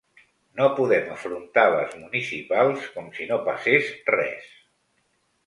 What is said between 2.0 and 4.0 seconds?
municipals com si no passés